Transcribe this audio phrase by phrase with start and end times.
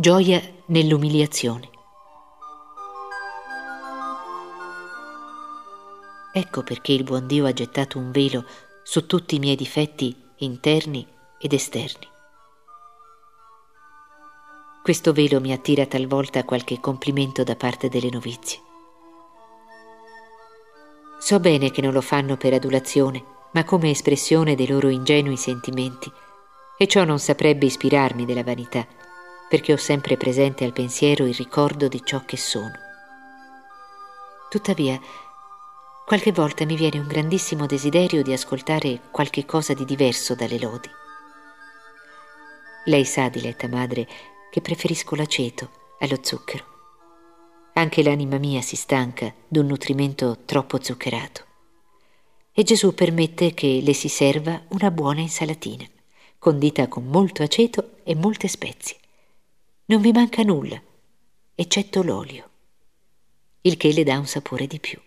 [0.00, 1.68] Gioia nell'umiliazione.
[6.32, 8.46] Ecco perché il buon Dio ha gettato un velo
[8.82, 11.06] su tutti i miei difetti interni
[11.38, 12.08] ed esterni.
[14.82, 18.58] Questo velo mi attira talvolta qualche complimento da parte delle novizie.
[21.18, 26.10] So bene che non lo fanno per adulazione, ma come espressione dei loro ingenui sentimenti,
[26.78, 28.99] e ciò non saprebbe ispirarmi della vanità
[29.50, 32.70] perché ho sempre presente al pensiero il ricordo di ciò che sono.
[34.48, 34.96] Tuttavia,
[36.06, 40.88] qualche volta mi viene un grandissimo desiderio di ascoltare qualche cosa di diverso dalle lodi.
[42.84, 44.06] Lei sa, diletta madre,
[44.52, 46.64] che preferisco l'aceto allo zucchero.
[47.72, 51.44] Anche l'anima mia si stanca d'un nutrimento troppo zuccherato.
[52.52, 55.84] E Gesù permette che le si serva una buona insalatina,
[56.38, 58.99] condita con molto aceto e molte spezie.
[59.90, 60.80] Non vi manca nulla,
[61.52, 62.48] eccetto l'olio,
[63.62, 65.00] il che le dà un sapore di più.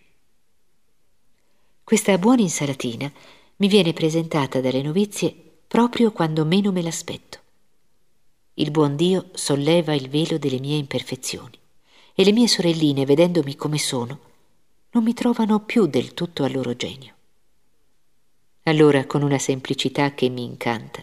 [1.82, 3.10] Questa buona insalatina
[3.56, 5.34] mi viene presentata dalle novizie
[5.66, 7.40] proprio quando meno me l'aspetto.
[8.56, 11.58] Il buon Dio solleva il velo delle mie imperfezioni
[12.14, 14.20] e le mie sorelline, vedendomi come sono,
[14.92, 17.14] non mi trovano più del tutto al loro genio.
[18.64, 21.02] Allora, con una semplicità che mi incanta,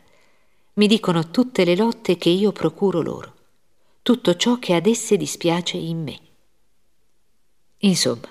[0.74, 3.38] mi dicono tutte le lotte che io procuro loro
[4.10, 6.18] tutto ciò che ad esse dispiace in me.
[7.78, 8.28] Insomma,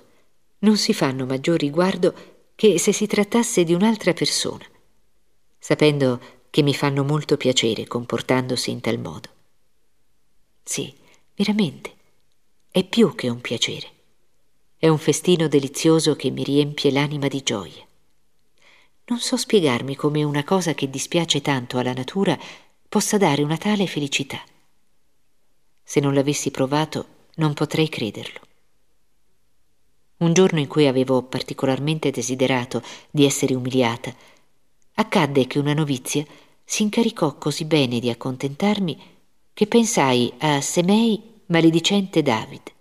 [0.58, 4.66] non si fanno maggior riguardo che se si trattasse di un'altra persona,
[5.58, 9.30] sapendo che mi fanno molto piacere comportandosi in tal modo.
[10.63, 10.94] Sì,
[11.33, 11.93] veramente,
[12.69, 13.89] è più che un piacere.
[14.75, 17.87] È un festino delizioso che mi riempie l'anima di gioia.
[19.05, 22.37] Non so spiegarmi come una cosa che dispiace tanto alla natura
[22.89, 24.43] possa dare una tale felicità.
[25.89, 27.08] Se non l'avessi provato,
[27.38, 28.42] non potrei crederlo.
[30.17, 34.14] Un giorno in cui avevo particolarmente desiderato di essere umiliata,
[34.94, 36.23] accadde che una novizia
[36.64, 39.02] si incaricò così bene di accontentarmi
[39.52, 42.71] che pensai a Semei maledicente David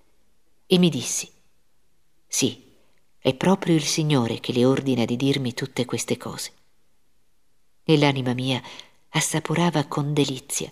[0.66, 1.30] e mi dissi,
[2.26, 2.62] sì,
[3.18, 6.52] è proprio il Signore che le ordina di dirmi tutte queste cose.
[7.84, 8.60] E l'anima mia
[9.08, 10.70] assaporava con delizia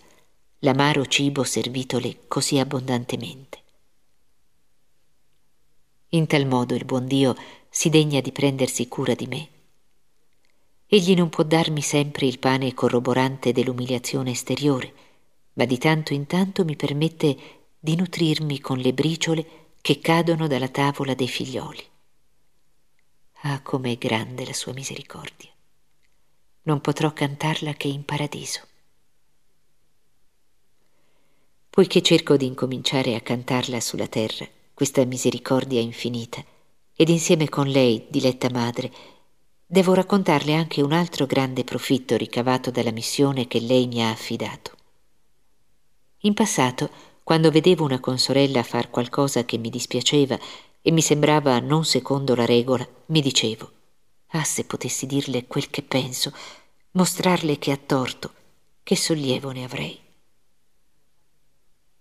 [0.67, 3.63] l'amaro cibo servitole così abbondantemente.
[6.09, 7.37] In tal modo il buon Dio
[7.71, 9.49] si degna di prendersi cura di me.
[10.89, 14.93] Egli non può darmi sempre il pane corroborante dell'umiliazione esteriore,
[15.53, 17.37] ma di tanto in tanto mi permette
[17.79, 21.85] di nutrirmi con le briciole che cadono dalla tavola dei figlioli.
[23.43, 25.51] Ah, com'è grande la sua misericordia!
[26.63, 28.67] Non potrò cantarla che in paradiso
[31.77, 36.43] poiché cerco di incominciare a cantarla sulla terra, questa misericordia infinita,
[36.95, 38.91] ed insieme con lei, diletta madre,
[39.67, 44.71] devo raccontarle anche un altro grande profitto ricavato dalla missione che lei mi ha affidato.
[46.21, 46.89] In passato,
[47.23, 50.39] quando vedevo una consorella far qualcosa che mi dispiaceva
[50.81, 53.71] e mi sembrava non secondo la regola, mi dicevo,
[54.29, 56.33] ah se potessi dirle quel che penso,
[56.93, 58.33] mostrarle che ha torto,
[58.83, 60.05] che sollievo ne avrei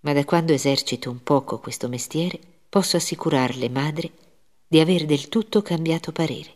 [0.05, 2.39] ma da quando esercito un poco questo mestiere
[2.69, 4.11] posso assicurarle, madre,
[4.67, 6.53] di aver del tutto cambiato parere.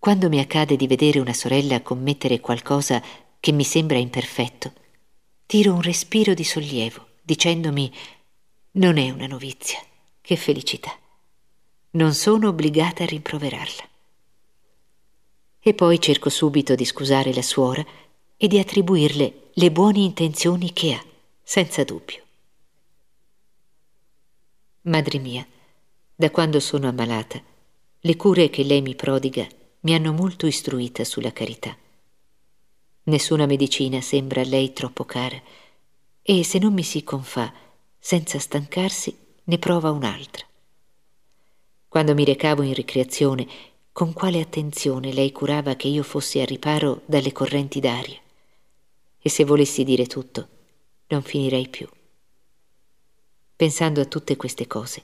[0.00, 3.00] Quando mi accade di vedere una sorella commettere qualcosa
[3.38, 4.72] che mi sembra imperfetto,
[5.46, 7.92] tiro un respiro di sollievo, dicendomi
[8.72, 9.78] non è una novizia,
[10.20, 10.92] che felicità.
[11.90, 13.88] Non sono obbligata a rimproverarla.
[15.60, 17.84] E poi cerco subito di scusare la suora
[18.36, 21.12] e di attribuirle le buone intenzioni che ha
[21.44, 22.22] senza dubbio.
[24.82, 25.46] Madre mia,
[26.14, 27.40] da quando sono ammalata,
[28.00, 29.46] le cure che lei mi prodiga
[29.80, 31.76] mi hanno molto istruita sulla carità.
[33.04, 35.40] Nessuna medicina sembra a lei troppo cara
[36.22, 37.52] e se non mi si confà
[37.98, 40.46] senza stancarsi ne prova un'altra.
[41.86, 43.46] Quando mi recavo in ricreazione,
[43.92, 48.18] con quale attenzione lei curava che io fossi a riparo dalle correnti d'aria.
[49.18, 50.48] E se volessi dire tutto,
[51.08, 51.88] non finirei più.
[53.56, 55.02] Pensando a tutte queste cose,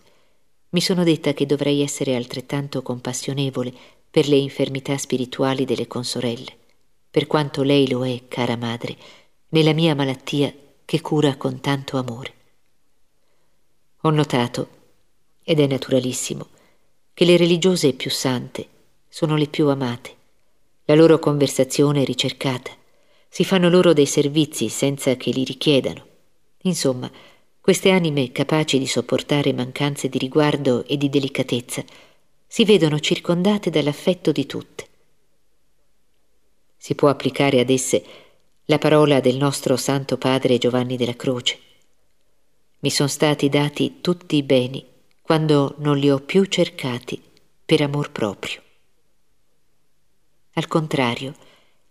[0.70, 3.72] mi sono detta che dovrei essere altrettanto compassionevole
[4.10, 6.56] per le infermità spirituali delle consorelle,
[7.10, 8.96] per quanto lei lo è, cara madre,
[9.50, 10.52] nella mia malattia
[10.84, 12.34] che cura con tanto amore.
[14.02, 14.68] Ho notato,
[15.42, 16.48] ed è naturalissimo,
[17.14, 18.66] che le religiose più sante
[19.08, 20.16] sono le più amate,
[20.84, 22.72] la loro conversazione è ricercata,
[23.30, 26.08] si fanno loro dei servizi senza che li richiedano
[26.62, 27.10] Insomma,
[27.60, 31.82] queste anime capaci di sopportare mancanze di riguardo e di delicatezza
[32.46, 34.88] si vedono circondate dall'affetto di tutte.
[36.76, 38.04] Si può applicare ad esse
[38.64, 41.58] la parola del nostro Santo Padre Giovanni della Croce.
[42.80, 44.84] Mi sono stati dati tutti i beni
[45.22, 47.20] quando non li ho più cercati
[47.64, 48.60] per amor proprio.
[50.54, 51.34] Al contrario,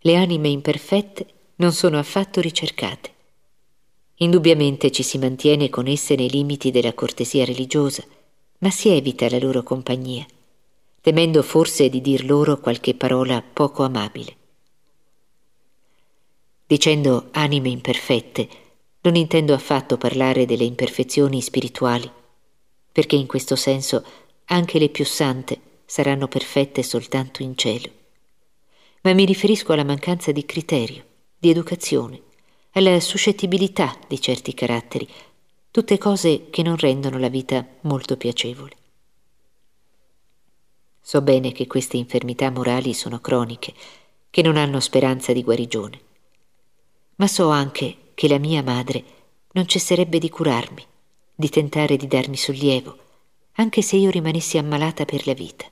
[0.01, 1.25] le anime imperfette
[1.55, 3.11] non sono affatto ricercate.
[4.21, 8.03] Indubbiamente ci si mantiene con esse nei limiti della cortesia religiosa,
[8.59, 10.25] ma si evita la loro compagnia,
[11.01, 14.35] temendo forse di dir loro qualche parola poco amabile.
[16.65, 18.47] Dicendo anime imperfette,
[19.01, 22.09] non intendo affatto parlare delle imperfezioni spirituali,
[22.91, 24.03] perché in questo senso
[24.45, 27.97] anche le più sante saranno perfette soltanto in cielo.
[29.01, 31.05] Ma mi riferisco alla mancanza di criterio,
[31.37, 32.21] di educazione,
[32.71, 35.07] alla suscettibilità di certi caratteri,
[35.71, 38.75] tutte cose che non rendono la vita molto piacevole.
[41.01, 43.73] So bene che queste infermità morali sono croniche,
[44.29, 46.01] che non hanno speranza di guarigione,
[47.15, 49.03] ma so anche che la mia madre
[49.53, 50.85] non cesserebbe di curarmi,
[51.33, 52.97] di tentare di darmi sollievo,
[53.53, 55.65] anche se io rimanessi ammalata per la vita.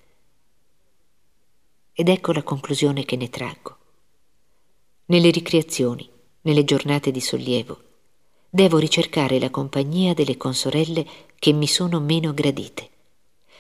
[2.00, 3.76] Ed ecco la conclusione che ne traggo.
[5.06, 6.08] Nelle ricreazioni,
[6.42, 7.82] nelle giornate di sollievo,
[8.52, 11.04] devo ricercare la compagnia delle consorelle
[11.40, 12.88] che mi sono meno gradite,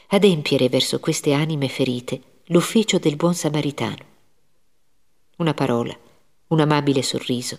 [0.10, 4.06] adempiere verso queste anime ferite l'ufficio del buon samaritano.
[5.38, 5.98] Una parola,
[6.50, 7.58] un amabile sorriso,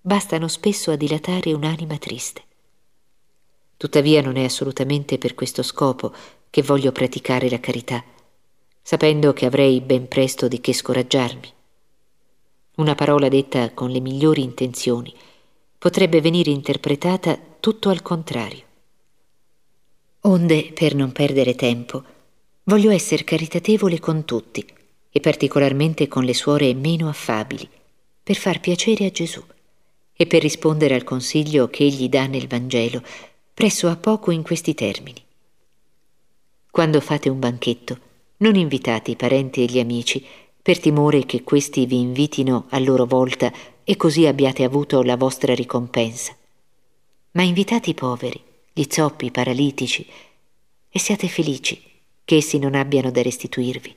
[0.00, 2.44] bastano spesso a dilatare un'anima triste.
[3.76, 6.14] Tuttavia non è assolutamente per questo scopo
[6.48, 8.04] che voglio praticare la carità,
[8.82, 11.52] sapendo che avrei ben presto di che scoraggiarmi.
[12.74, 15.14] Una parola detta con le migliori intenzioni
[15.78, 18.64] potrebbe venire interpretata tutto al contrario.
[20.22, 22.02] Onde, per non perdere tempo,
[22.64, 24.64] voglio essere caritatevole con tutti
[25.10, 27.68] e particolarmente con le suore meno affabili,
[28.22, 29.42] per far piacere a Gesù
[30.14, 33.02] e per rispondere al consiglio che egli dà nel Vangelo,
[33.52, 35.22] presso a poco in questi termini.
[36.70, 37.98] Quando fate un banchetto,
[38.42, 40.24] non invitate i parenti e gli amici,
[40.60, 43.52] per timore che questi vi invitino a loro volta
[43.84, 46.36] e così abbiate avuto la vostra ricompensa.
[47.32, 48.40] Ma invitate i poveri,
[48.72, 50.06] gli zoppi, i paralitici,
[50.88, 51.80] e siate felici
[52.24, 53.94] che essi non abbiano da restituirvi,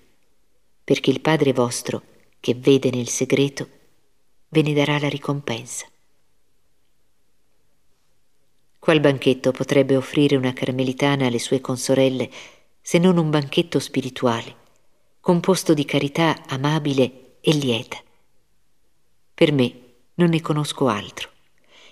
[0.84, 2.02] perché il Padre vostro,
[2.40, 3.68] che vede nel segreto,
[4.50, 5.88] ve ne darà la ricompensa.
[8.78, 12.30] Qual banchetto potrebbe offrire una carmelitana alle sue consorelle
[12.88, 14.56] se non un banchetto spirituale?
[15.20, 17.98] composto di carità amabile e lieta.
[19.34, 19.80] Per me
[20.14, 21.30] non ne conosco altro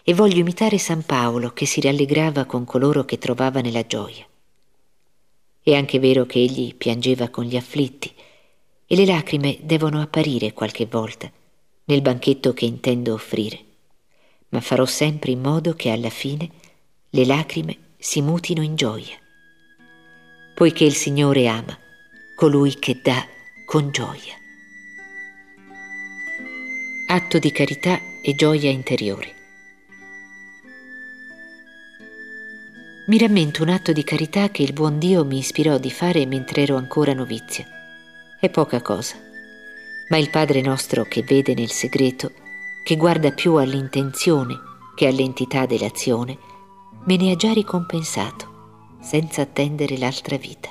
[0.03, 4.23] e voglio imitare San Paolo che si rallegrava con coloro che trovava nella gioia.
[5.63, 8.13] È anche vero che egli piangeva con gli afflitti
[8.85, 11.27] e le lacrime devono apparire qualche volta
[11.85, 13.59] nel banchetto che intendo offrire,
[14.49, 16.51] ma farò sempre in modo che alla fine
[17.09, 19.17] le lacrime si mutino in gioia,
[20.53, 21.77] poiché il Signore ama
[22.35, 23.25] colui che dà
[23.65, 24.35] con gioia.
[27.07, 29.33] Atto di carità e gioia interiore.
[33.07, 36.61] Mi rammento un atto di carità che il buon Dio mi ispirò di fare mentre
[36.61, 37.65] ero ancora novizia.
[38.39, 39.15] È poca cosa,
[40.09, 42.31] ma il Padre nostro che vede nel segreto,
[42.83, 44.57] che guarda più all'intenzione
[44.95, 46.37] che all'entità dell'azione,
[47.05, 48.52] me ne ha già ricompensato,
[49.03, 50.69] senza attendere l'altra vita.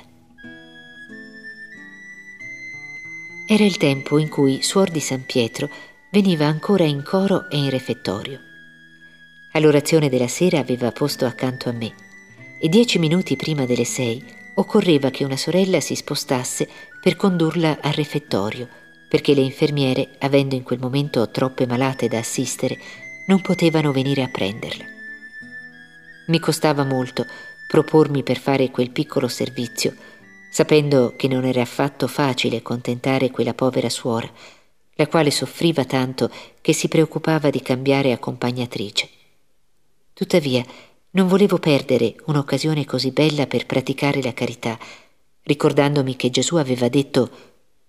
[3.47, 5.69] Era il tempo in cui Suor di San Pietro
[6.09, 8.39] veniva ancora in coro e in refettorio.
[9.51, 11.93] All'orazione della sera aveva posto accanto a me
[12.59, 14.23] e dieci minuti prima delle sei
[14.55, 16.67] occorreva che una sorella si spostasse
[17.01, 18.67] per condurla al refettorio,
[19.09, 22.79] perché le infermiere, avendo in quel momento troppe malate da assistere,
[23.27, 24.85] non potevano venire a prenderla.
[26.27, 27.25] Mi costava molto
[27.73, 29.95] propormi per fare quel piccolo servizio
[30.53, 34.31] sapendo che non era affatto facile contentare quella povera suora,
[34.93, 36.29] la quale soffriva tanto
[36.61, 39.09] che si preoccupava di cambiare accompagnatrice.
[40.13, 40.63] Tuttavia,
[41.11, 44.77] non volevo perdere un'occasione così bella per praticare la carità,
[45.41, 47.31] ricordandomi che Gesù aveva detto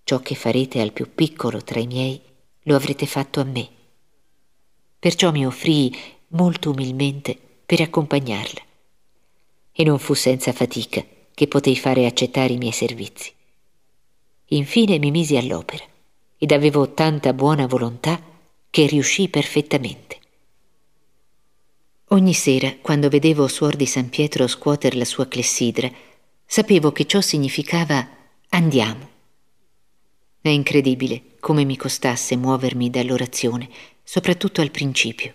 [0.04, 2.18] ciò che farete al più piccolo tra i miei,
[2.62, 3.68] lo avrete fatto a me.
[4.98, 5.94] Perciò mi offrii
[6.28, 7.36] molto umilmente
[7.66, 8.63] per accompagnarla.
[9.76, 11.04] E non fu senza fatica
[11.34, 13.32] che potei fare accettare i miei servizi.
[14.48, 15.84] Infine mi misi all'opera
[16.38, 18.22] ed avevo tanta buona volontà
[18.70, 20.18] che riuscì perfettamente.
[22.08, 25.90] Ogni sera, quando vedevo Suor di San Pietro scuoter la sua clessidra,
[26.46, 28.06] sapevo che ciò significava
[28.50, 29.08] andiamo.
[30.40, 33.68] È incredibile come mi costasse muovermi dall'orazione,
[34.04, 35.34] soprattutto al principio.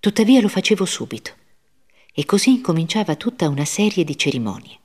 [0.00, 1.34] Tuttavia lo facevo subito.
[2.12, 4.78] E così incominciava tutta una serie di cerimonie.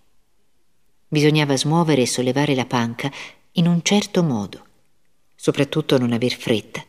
[1.08, 3.12] Bisognava smuovere e sollevare la panca
[3.54, 4.66] in un certo modo,
[5.36, 6.84] soprattutto non aver fretta,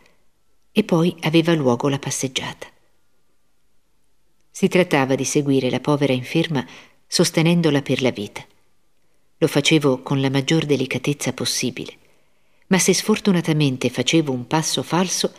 [0.71, 2.67] e poi aveva luogo la passeggiata.
[4.51, 6.67] Si trattava di seguire la povera inferma
[7.07, 8.45] sostenendola per la vita.
[9.39, 12.07] Lo facevo con la maggior delicatezza possibile
[12.69, 15.33] ma se sfortunatamente facevo un passo falso,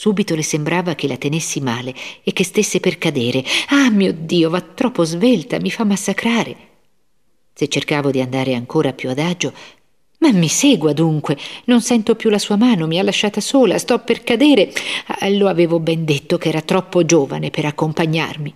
[0.00, 3.44] subito le sembrava che la tenessi male e che stesse per cadere.
[3.68, 6.56] Ah, mio Dio, va troppo svelta, mi fa massacrare.
[7.52, 9.52] Se cercavo di andare ancora più adagio,
[10.20, 13.98] ma mi segua dunque, non sento più la sua mano, mi ha lasciata sola, sto
[13.98, 14.72] per cadere.
[15.06, 18.54] Ah, lo avevo ben detto che era troppo giovane per accompagnarmi.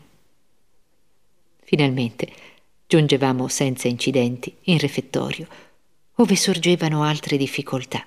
[1.62, 2.28] Finalmente
[2.86, 5.46] giungevamo senza incidenti in refettorio,
[6.14, 8.02] ove sorgevano altre difficoltà.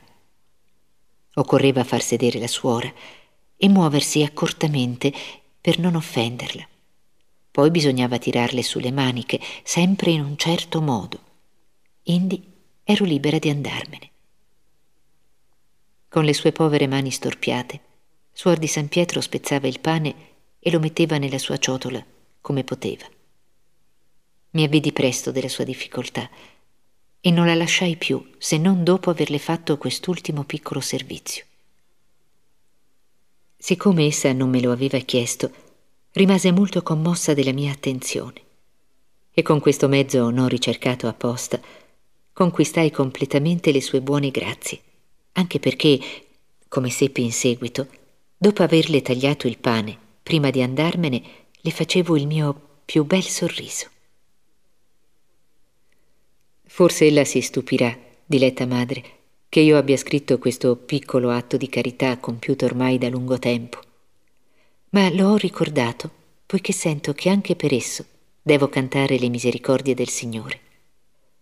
[1.36, 2.92] Occorreva far sedere la suora
[3.58, 5.12] e muoversi accortamente
[5.60, 6.66] per non offenderla.
[7.52, 11.20] Poi bisognava tirarle sulle maniche, sempre in un certo modo.
[12.04, 12.42] Indi
[12.84, 14.10] ero libera di andarmene.
[16.08, 17.82] Con le sue povere mani storpiate,
[18.38, 20.16] Suor di San Pietro spezzava il pane
[20.60, 22.06] e lo metteva nella sua ciotola
[22.40, 23.10] come poteva.
[24.52, 26.30] Mi avvidi presto della sua difficoltà
[27.20, 31.47] e non la lasciai più se non dopo averle fatto quest'ultimo piccolo servizio.
[33.68, 35.52] Siccome essa non me lo aveva chiesto,
[36.12, 38.42] rimase molto commossa della mia attenzione
[39.30, 41.60] e con questo mezzo non ricercato apposta
[42.32, 44.80] conquistai completamente le sue buone grazie,
[45.34, 46.00] anche perché,
[46.70, 47.90] come seppi in seguito,
[48.38, 51.22] dopo averle tagliato il pane, prima di andarmene,
[51.52, 53.90] le facevo il mio più bel sorriso.
[56.64, 57.94] Forse ella si stupirà,
[58.24, 59.17] diletta madre,
[59.50, 63.80] che io abbia scritto questo piccolo atto di carità compiuto ormai da lungo tempo.
[64.90, 66.10] Ma lo ho ricordato,
[66.46, 68.06] poiché sento che anche per esso
[68.42, 70.60] devo cantare le misericordie del Signore.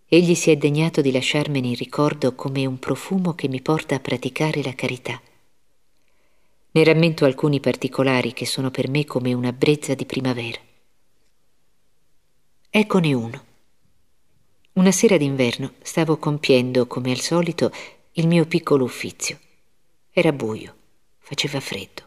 [0.08, 4.00] Egli si è degnato di lasciarmene il ricordo come un profumo che mi porta a
[4.00, 5.20] praticare la carità.
[6.72, 10.60] Ne rammento alcuni particolari che sono per me come una brezza di primavera.
[12.70, 13.45] Eccone uno.
[14.75, 17.72] Una sera d'inverno stavo compiendo, come al solito,
[18.13, 19.39] il mio piccolo uffizio.
[20.12, 20.75] Era buio,
[21.17, 22.03] faceva freddo.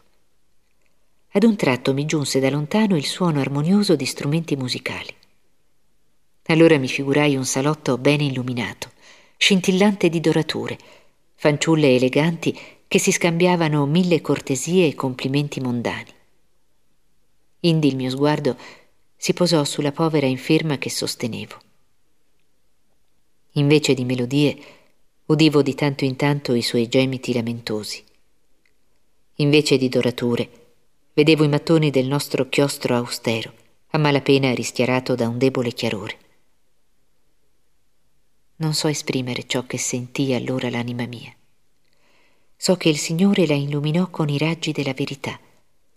[1.31, 5.11] Ad un tratto mi giunse da lontano il suono armonioso di strumenti musicali.
[6.43, 8.91] Allora mi figurai un salotto ben illuminato,
[9.35, 10.77] scintillante di dorature,
[11.33, 12.55] fanciulle eleganti
[12.87, 16.13] che si scambiavano mille cortesie e complimenti mondani.
[17.61, 18.55] Indi il mio sguardo
[19.15, 21.61] si posò sulla povera inferma che sostenevo.
[23.53, 24.57] Invece di melodie,
[25.25, 28.03] udivo di tanto in tanto i suoi gemiti lamentosi.
[29.35, 30.49] Invece di dorature,
[31.13, 33.53] vedevo i mattoni del nostro chiostro austero,
[33.89, 36.17] a malapena rischiarato da un debole chiarore.
[38.57, 41.33] Non so esprimere ciò che sentì allora l'anima mia.
[42.55, 45.39] So che il Signore la illuminò con i raggi della verità,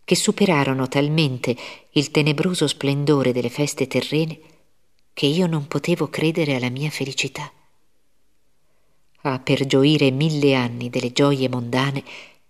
[0.05, 1.57] che superarono talmente
[1.91, 4.39] il tenebroso splendore delle feste terrene
[5.13, 7.51] che io non potevo credere alla mia felicità.
[9.23, 12.03] Ah, per gioire mille anni delle gioie mondane,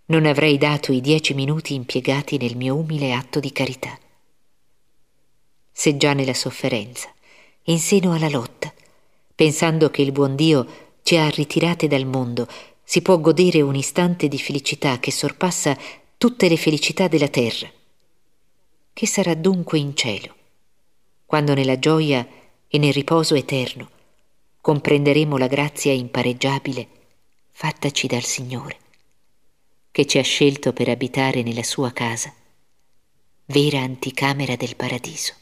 [0.07, 3.99] non avrei dato i dieci minuti impiegati nel mio umile atto di carità.
[5.71, 7.13] Se già nella sofferenza,
[7.65, 8.73] in seno alla lotta,
[9.35, 12.47] pensando che il buon Dio ci ha ritirate dal mondo,
[12.85, 15.79] si può godere un istante di felicità che sorpassa
[16.19, 17.71] tutte le felicità della terra.
[18.93, 20.35] Che sarà dunque in cielo,
[21.25, 22.27] quando nella gioia
[22.75, 23.87] e nel riposo eterno
[24.63, 26.89] comprenderemo la grazia impareggiabile
[27.51, 28.79] fattaci dal Signore,
[29.91, 32.33] che ci ha scelto per abitare nella sua casa,
[33.45, 35.35] vera anticamera del paradiso.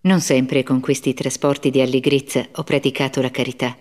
[0.00, 3.76] Non sempre con questi trasporti di allegrezza ho praticato la carità,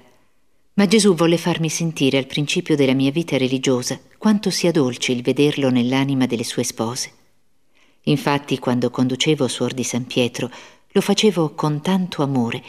[0.74, 5.22] ma Gesù volle farmi sentire al principio della mia vita religiosa quanto sia dolce il
[5.22, 7.23] vederlo nell'anima delle sue spose.
[8.04, 10.50] Infatti, quando conducevo Suor di San Pietro,
[10.90, 12.62] lo facevo con tanto amore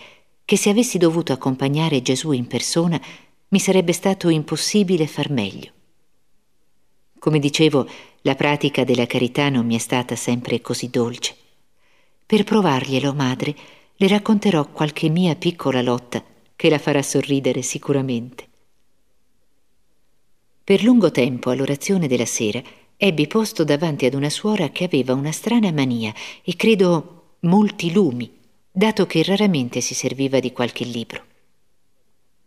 [0.45, 3.01] che se avessi dovuto accompagnare Gesù in persona
[3.49, 5.73] mi sarebbe stato impossibile far meglio.
[7.19, 7.89] Come dicevo,
[8.23, 11.35] la pratica della carità non mi è stata sempre così dolce.
[12.27, 13.55] Per provarglielo, madre,
[13.97, 16.23] le racconterò qualche mia piccola lotta
[16.57, 18.49] che la farà sorridere sicuramente.
[20.63, 22.63] Per lungo tempo all'orazione della sera
[23.07, 26.11] ebbi posto davanti ad una suora che aveva una strana mania
[26.43, 28.33] e credo molti lumi,
[28.73, 31.23] dato che raramente si serviva di qualche libro.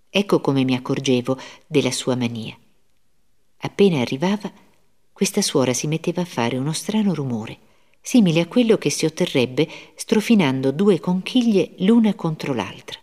[0.10, 1.38] Ecco come mi accorgevo
[1.68, 2.58] della sua mania.
[3.58, 4.52] Appena arrivava,
[5.14, 7.60] questa suora si metteva a fare uno strano rumore,
[8.02, 13.00] simile a quello che si otterrebbe strofinando due conchiglie l'una contro l'altra.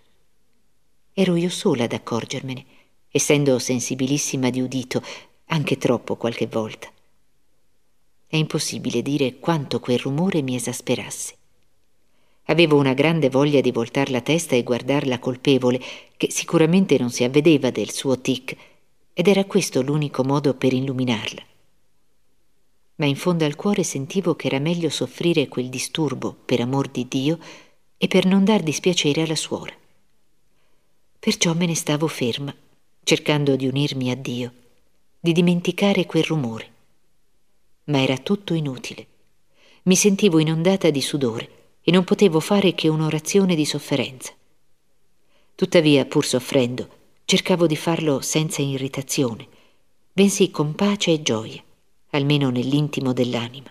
[1.13, 2.65] Ero io sola ad accorgermene,
[3.13, 5.01] essendo sensibilissima di udito,
[5.47, 6.91] anche troppo qualche volta.
[8.35, 11.37] È impossibile dire quanto quel rumore mi esasperasse.
[12.47, 15.81] Avevo una grande voglia di voltar la testa e guardarla colpevole,
[16.17, 18.57] che sicuramente non si avvedeva del suo tic,
[19.13, 21.43] ed era questo l'unico modo per illuminarla.
[22.97, 27.07] Ma in fondo al cuore sentivo che era meglio soffrire quel disturbo per amor di
[27.07, 27.39] Dio
[27.97, 29.75] e per non dar dispiacere alla suora.
[31.21, 32.53] Perciò me ne stavo ferma,
[33.05, 34.53] cercando di unirmi a Dio,
[35.21, 36.73] di dimenticare quel rumore
[37.85, 39.07] ma era tutto inutile.
[39.85, 44.33] Mi sentivo inondata di sudore e non potevo fare che un'orazione di sofferenza.
[45.55, 46.89] Tuttavia, pur soffrendo,
[47.25, 49.47] cercavo di farlo senza irritazione,
[50.13, 51.63] bensì con pace e gioia,
[52.11, 53.71] almeno nell'intimo dell'anima.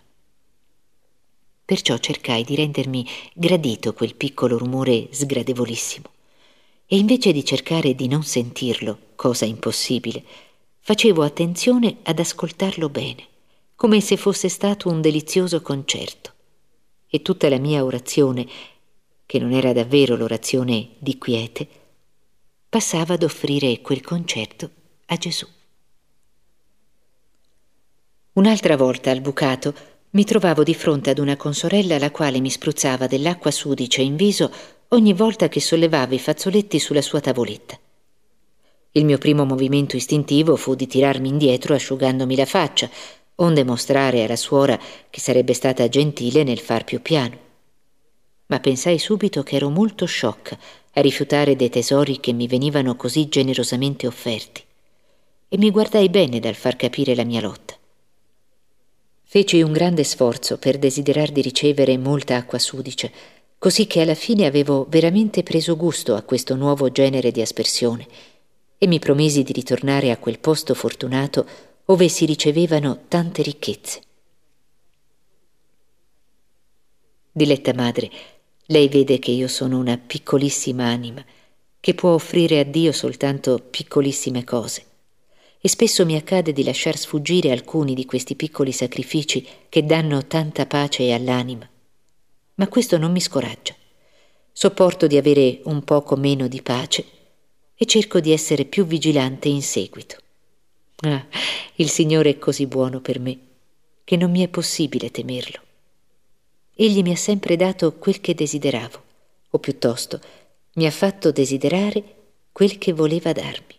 [1.66, 6.12] Perciò cercai di rendermi gradito quel piccolo rumore sgradevolissimo
[6.86, 10.24] e invece di cercare di non sentirlo, cosa impossibile,
[10.80, 13.32] facevo attenzione ad ascoltarlo bene
[13.76, 16.32] come se fosse stato un delizioso concerto.
[17.08, 18.48] E tutta la mia orazione,
[19.26, 21.68] che non era davvero l'orazione di quiete,
[22.70, 24.70] passava ad offrire quel concerto
[25.08, 25.48] a Gesù.
[28.34, 29.74] Un'altra volta al bucato
[30.12, 34.52] mi trovavo di fronte ad una consorella la quale mi spruzzava dell'acqua sudicia in viso
[34.90, 37.80] ogni volta che sollevava i fazzoletti sulla sua tavoletta.
[38.92, 42.90] Il mio primo movimento istintivo fu di tirarmi indietro asciugandomi la faccia,
[43.36, 47.38] onde mostrare alla suora che sarebbe stata gentile nel far più piano.
[48.48, 50.58] Ma pensai subito che ero molto sciocca
[50.94, 54.62] a rifiutare dei tesori che mi venivano così generosamente offerti,
[55.50, 57.76] e mi guardai bene dal far capire la mia lotta.
[59.24, 63.12] Feci un grande sforzo per desiderar di ricevere molta acqua sudice,
[63.58, 68.06] così che alla fine avevo veramente preso gusto a questo nuovo genere di aspersione,
[68.78, 71.48] e mi promisi di ritornare a quel posto fortunato
[71.86, 74.02] ove si ricevevano tante ricchezze.
[77.32, 78.10] Diletta madre,
[78.68, 81.24] lei vede che io sono una piccolissima anima,
[81.80, 84.86] che può offrire a Dio soltanto piccolissime cose,
[85.60, 90.66] e spesso mi accade di lasciar sfuggire alcuni di questi piccoli sacrifici che danno tanta
[90.66, 91.70] pace all'anima.
[92.56, 93.76] Ma questo non mi scoraggia.
[94.52, 97.06] Sopporto di avere un poco meno di pace
[97.76, 100.18] e cerco di essere più vigilante in seguito.
[101.02, 101.26] Ah,
[101.76, 103.40] il Signore è così buono per me
[104.04, 105.60] che non mi è possibile temerlo.
[106.76, 109.04] Egli mi ha sempre dato quel che desideravo,
[109.50, 110.20] o piuttosto
[110.74, 112.16] mi ha fatto desiderare
[112.52, 113.76] quel che voleva darmi.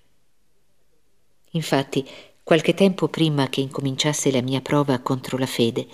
[1.50, 2.07] Infatti,
[2.42, 5.87] qualche tempo prima che incominciasse la mia prova contro la fede,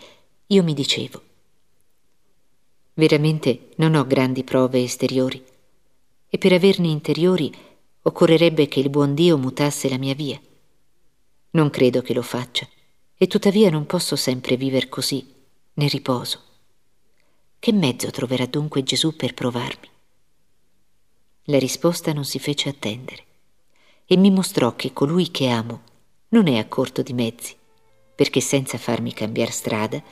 [0.47, 1.23] io mi dicevo,
[2.95, 5.43] veramente non ho grandi prove esteriori,
[6.29, 7.53] e per averne interiori
[8.03, 10.41] occorrerebbe che il buon Dio mutasse la mia via
[11.51, 12.69] non credo che lo faccia,
[13.17, 15.35] e tuttavia non posso sempre vivere così,
[15.75, 16.43] nel riposo.
[17.59, 19.89] Che mezzo troverà dunque Gesù per provarmi?
[21.45, 23.25] La risposta non si fece attendere
[24.07, 25.83] e mi mostrò che colui che amo
[26.29, 27.57] non è a corto di mezzi,
[28.15, 30.03] perché senza farmi cambiare strada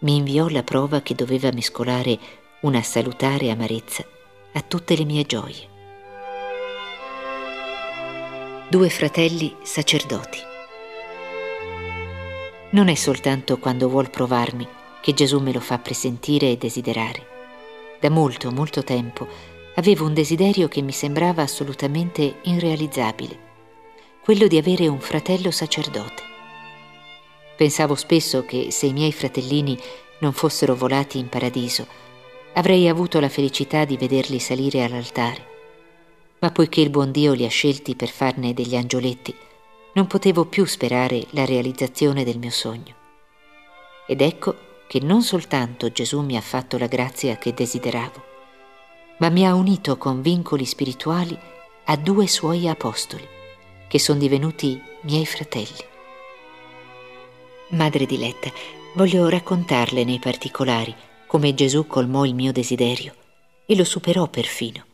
[0.00, 2.18] mi inviò la prova che doveva mescolare
[2.60, 4.04] una salutare amarezza
[4.52, 5.68] a tutte le mie gioie.
[8.68, 10.54] Due fratelli sacerdoti.
[12.70, 14.66] Non è soltanto quando vuol provarmi
[15.00, 17.34] che Gesù me lo fa presentire e desiderare.
[18.00, 19.28] Da molto, molto tempo
[19.76, 23.38] avevo un desiderio che mi sembrava assolutamente irrealizzabile,
[24.20, 26.22] quello di avere un fratello sacerdote.
[27.56, 29.78] Pensavo spesso che se i miei fratellini
[30.18, 31.86] non fossero volati in paradiso,
[32.54, 35.54] avrei avuto la felicità di vederli salire all'altare.
[36.40, 39.34] Ma poiché il buon Dio li ha scelti per farne degli angioletti,
[39.96, 42.94] non potevo più sperare la realizzazione del mio sogno.
[44.06, 44.54] Ed ecco
[44.86, 48.24] che non soltanto Gesù mi ha fatto la grazia che desideravo,
[49.18, 51.36] ma mi ha unito con vincoli spirituali
[51.86, 53.26] a due suoi apostoli,
[53.88, 55.84] che sono divenuti miei fratelli.
[57.70, 58.50] Madre diletta,
[58.94, 60.94] voglio raccontarle nei particolari
[61.26, 63.14] come Gesù colmò il mio desiderio
[63.64, 64.84] e lo superò perfino,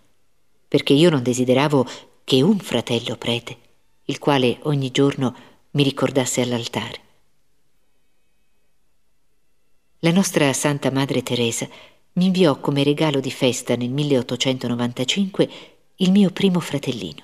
[0.68, 1.86] perché io non desideravo
[2.22, 3.61] che un fratello prete,
[4.04, 5.34] il quale ogni giorno
[5.70, 7.00] mi ricordasse all'altare.
[10.00, 11.68] La nostra Santa Madre Teresa
[12.14, 15.50] mi inviò come regalo di festa nel 1895
[15.96, 17.22] il mio primo fratellino.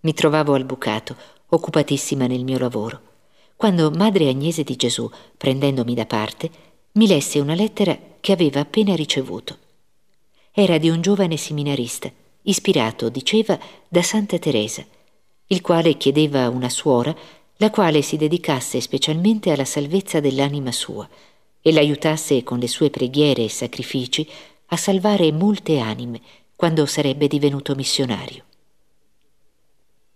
[0.00, 1.16] Mi trovavo al bucato,
[1.48, 3.00] occupatissima nel mio lavoro,
[3.56, 6.50] quando Madre Agnese di Gesù, prendendomi da parte,
[6.92, 9.58] mi lesse una lettera che aveva appena ricevuto.
[10.50, 12.10] Era di un giovane seminarista,
[12.42, 14.84] ispirato, diceva, da Santa Teresa,
[15.52, 17.14] il quale chiedeva una suora
[17.56, 21.08] la quale si dedicasse specialmente alla salvezza dell'anima sua
[21.60, 24.26] e l'aiutasse con le sue preghiere e sacrifici
[24.66, 26.20] a salvare molte anime
[26.54, 28.44] quando sarebbe divenuto missionario.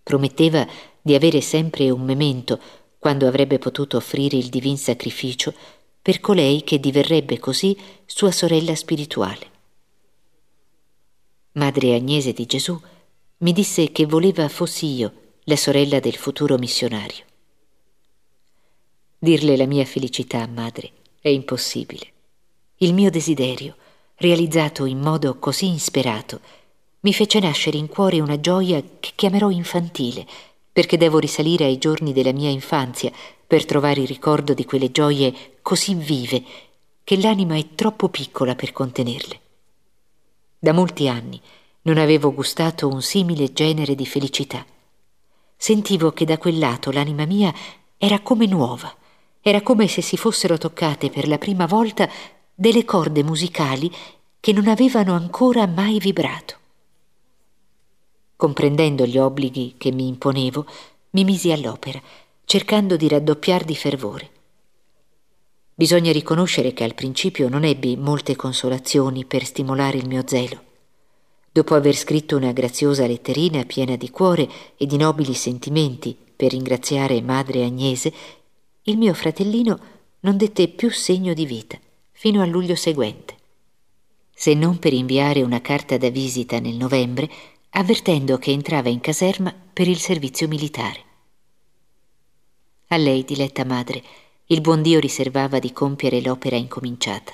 [0.03, 0.65] Prometteva
[1.01, 2.59] di avere sempre un memento
[2.97, 5.53] quando avrebbe potuto offrire il divin sacrificio
[6.01, 9.51] per colei che diverrebbe così sua sorella spirituale.
[11.53, 12.79] Madre Agnese di Gesù
[13.39, 17.23] mi disse che voleva fossi io la sorella del futuro missionario.
[19.19, 22.07] Dirle la mia felicità, madre, è impossibile.
[22.77, 23.75] Il mio desiderio,
[24.15, 26.39] realizzato in modo così insperato,
[27.01, 30.25] mi fece nascere in cuore una gioia che chiamerò infantile,
[30.73, 33.11] perché devo risalire ai giorni della mia infanzia
[33.45, 36.43] per trovare il ricordo di quelle gioie così vive
[37.03, 39.39] che l'anima è troppo piccola per contenerle.
[40.57, 41.39] Da molti anni
[41.83, 44.65] non avevo gustato un simile genere di felicità.
[45.57, 47.53] Sentivo che da quel lato l'anima mia
[47.97, 48.93] era come nuova,
[49.41, 52.09] era come se si fossero toccate per la prima volta
[52.53, 53.91] delle corde musicali
[54.39, 56.57] che non avevano ancora mai vibrato.
[58.35, 60.65] Comprendendo gli obblighi che mi imponevo,
[61.11, 62.01] mi misi all'opera,
[62.43, 64.29] cercando di raddoppiar di fervore.
[65.73, 70.61] Bisogna riconoscere che al principio non ebbi molte consolazioni per stimolare il mio zelo.
[71.55, 77.21] Dopo aver scritto una graziosa letterina piena di cuore e di nobili sentimenti per ringraziare
[77.21, 78.13] Madre Agnese,
[78.81, 79.79] il mio fratellino
[80.19, 81.79] non dette più segno di vita
[82.11, 83.37] fino a luglio seguente,
[84.33, 87.31] se non per inviare una carta da visita nel novembre
[87.69, 91.03] avvertendo che entrava in caserma per il servizio militare.
[92.87, 94.03] A lei, diletta madre,
[94.47, 97.31] il buon Dio riservava di compiere l'opera incominciata.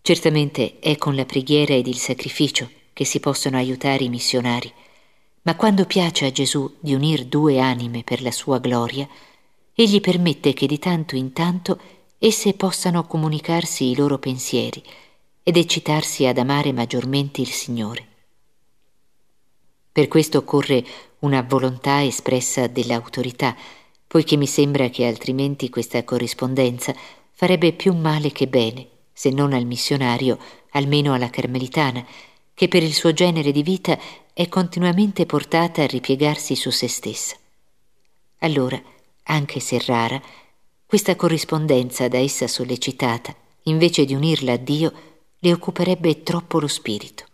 [0.00, 4.72] Certamente è con la preghiera ed il sacrificio che si possono aiutare i missionari,
[5.42, 9.08] ma quando piace a Gesù di unire due anime per la sua gloria,
[9.74, 11.78] egli permette che di tanto in tanto
[12.18, 14.82] esse possano comunicarsi i loro pensieri
[15.42, 18.06] ed eccitarsi ad amare maggiormente il Signore.
[19.90, 20.84] Per questo occorre
[21.20, 23.56] una volontà espressa dell'autorità,
[24.06, 26.94] poiché mi sembra che altrimenti questa corrispondenza
[27.32, 30.38] farebbe più male che bene, se non al missionario,
[30.70, 32.06] almeno alla carmelitana,
[32.54, 33.98] che per il suo genere di vita
[34.32, 37.36] è continuamente portata a ripiegarsi su se stessa.
[38.38, 38.80] Allora,
[39.24, 40.20] anche se rara,
[40.86, 43.34] questa corrispondenza da essa sollecitata,
[43.64, 44.92] invece di unirla a Dio,
[45.38, 47.24] le occuperebbe troppo lo spirito.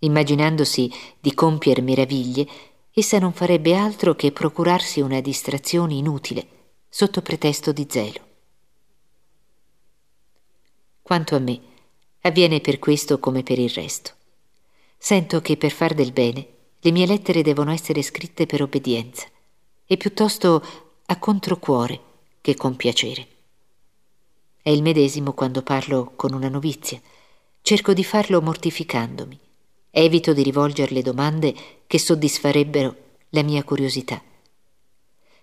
[0.00, 2.46] Immaginandosi di compiere meraviglie,
[2.92, 6.46] essa non farebbe altro che procurarsi una distrazione inutile
[6.88, 8.20] sotto pretesto di zelo.
[11.02, 11.60] Quanto a me,
[12.22, 14.15] avviene per questo come per il resto.
[15.06, 16.44] Sento che per far del bene
[16.80, 19.24] le mie lettere devono essere scritte per obbedienza
[19.86, 20.60] e piuttosto
[21.06, 22.00] a controcuore
[22.40, 23.24] che con piacere.
[24.60, 27.00] È il medesimo quando parlo con una novizia.
[27.62, 29.38] Cerco di farlo mortificandomi.
[29.92, 31.54] Evito di rivolgerle domande
[31.86, 32.96] che soddisfarebbero
[33.28, 34.20] la mia curiosità.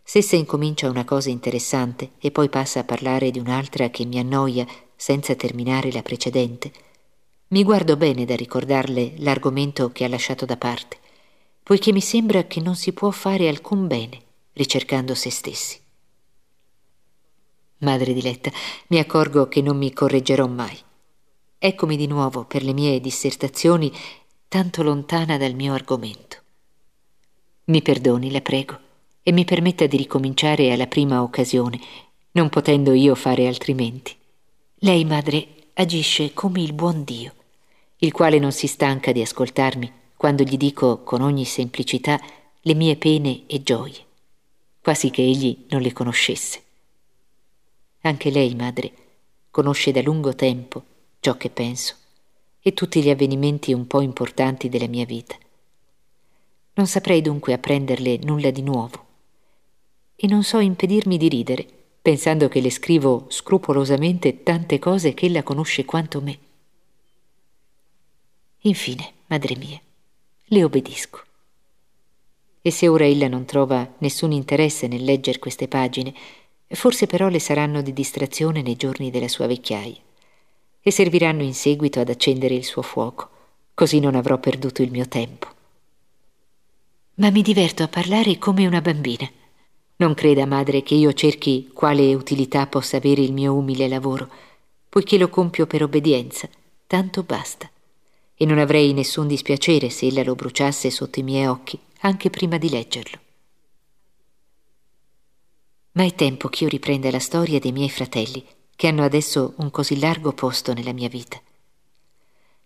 [0.04, 4.20] Se essa incomincia una cosa interessante e poi passa a parlare di un'altra che mi
[4.20, 6.92] annoia senza terminare la precedente,
[7.54, 10.98] mi guardo bene da ricordarle l'argomento che ha lasciato da parte,
[11.62, 14.20] poiché mi sembra che non si può fare alcun bene
[14.54, 15.80] ricercando se stessi.
[17.78, 18.52] Madre diletta,
[18.88, 20.76] mi accorgo che non mi correggerò mai.
[21.60, 23.92] Eccomi di nuovo per le mie dissertazioni
[24.48, 26.38] tanto lontana dal mio argomento.
[27.66, 28.80] Mi perdoni, la prego,
[29.22, 31.80] e mi permetta di ricominciare alla prima occasione,
[32.32, 34.16] non potendo io fare altrimenti.
[34.78, 37.34] Lei, madre, agisce come il buon Dio,
[38.04, 42.20] il quale non si stanca di ascoltarmi quando gli dico con ogni semplicità
[42.62, 44.12] le mie pene e gioie
[44.84, 46.62] quasi che egli non le conoscesse.
[48.02, 48.92] Anche lei, madre,
[49.50, 50.84] conosce da lungo tempo
[51.22, 51.96] ciò che penso
[52.60, 55.38] e tutti gli avvenimenti un po' importanti della mia vita.
[56.74, 59.06] Non saprei dunque apprenderle nulla di nuovo
[60.18, 61.66] e non so impedirmi di ridere,
[62.02, 66.43] pensando che le scrivo scrupolosamente tante cose che ella conosce quanto me.
[68.66, 69.80] Infine, madre mia,
[70.46, 71.22] le obbedisco.
[72.62, 76.14] E se ora ella non trova nessun interesse nel leggere queste pagine,
[76.74, 79.96] Forse però le saranno di distrazione nei giorni della sua vecchiaia
[80.82, 83.30] e serviranno in seguito ad accendere il suo fuoco,
[83.74, 85.48] così non avrò perduto il mio tempo.
[87.16, 89.30] Ma mi diverto a parlare come una bambina.
[89.98, 94.28] Non creda, madre, che io cerchi quale utilità possa avere il mio umile lavoro,
[94.90, 96.50] poiché lo compio per obbedienza,
[96.88, 97.70] tanto basta.
[98.36, 102.58] E non avrei nessun dispiacere se ella lo bruciasse sotto i miei occhi, anche prima
[102.58, 103.20] di leggerlo.
[105.94, 108.44] Ma è tempo che io riprenda la storia dei miei fratelli,
[108.76, 111.40] che hanno adesso un così largo posto nella mia vita.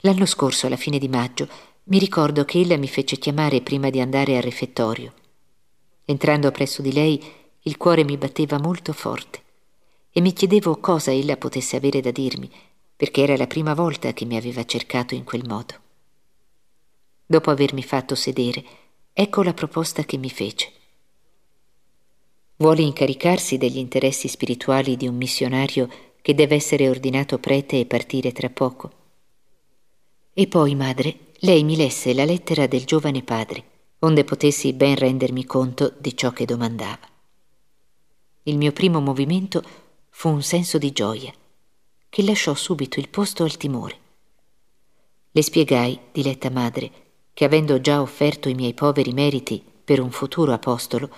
[0.01, 1.47] L'anno scorso, alla fine di maggio,
[1.86, 5.13] mi ricordo che ella mi fece chiamare prima di andare al refettorio.
[6.06, 7.21] Entrando presso di lei,
[7.62, 9.41] il cuore mi batteva molto forte
[10.12, 12.49] e mi chiedevo cosa ella potesse avere da dirmi,
[12.97, 15.75] perché era la prima volta che mi aveva cercato in quel modo.
[17.25, 18.63] Dopo avermi fatto sedere,
[19.13, 20.71] ecco la proposta che mi fece.
[22.57, 25.88] Vuole incaricarsi degli interessi spirituali di un missionario
[26.21, 28.91] che deve essere ordinato prete e partire tra poco.
[30.33, 33.63] E poi, madre, lei mi lesse la lettera del giovane padre,
[33.99, 37.07] onde potessi ben rendermi conto di ciò che domandava.
[38.43, 39.62] Il mio primo movimento
[40.10, 41.31] fu un senso di gioia,
[42.17, 43.99] che lasciò subito il posto al timore.
[45.30, 46.91] Le spiegai, diletta madre,
[47.32, 51.12] che avendo già offerto i miei poveri meriti per un futuro apostolo,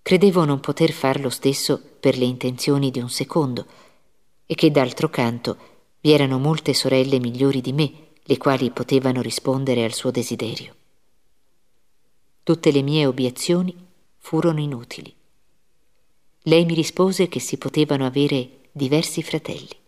[0.00, 3.66] credevo non poter far lo stesso per le intenzioni di un secondo,
[4.46, 5.56] e che d'altro canto
[6.00, 10.74] vi erano molte sorelle migliori di me, le quali potevano rispondere al suo desiderio.
[12.42, 13.76] Tutte le mie obiezioni
[14.16, 15.14] furono inutili.
[16.44, 19.86] Lei mi rispose che si potevano avere diversi fratelli.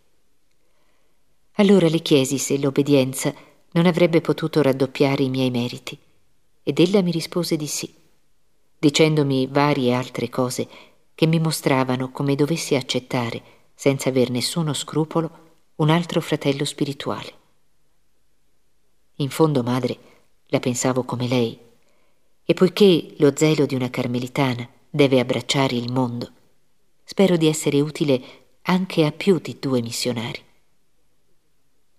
[1.55, 3.33] Allora le chiesi se l'obbedienza
[3.71, 5.97] non avrebbe potuto raddoppiare i miei meriti,
[6.63, 7.99] ed ella mi rispose di sì
[8.81, 10.67] dicendomi varie altre cose
[11.13, 13.43] che mi mostravano come dovessi accettare,
[13.75, 15.29] senza aver nessuno scrupolo,
[15.75, 17.33] un altro fratello spirituale.
[19.17, 19.97] In fondo, madre,
[20.47, 21.55] la pensavo come lei,
[22.43, 26.31] e poiché lo zelo di una carmelitana deve abbracciare il mondo,
[27.03, 28.21] spero di essere utile
[28.63, 30.43] anche a più di due missionari.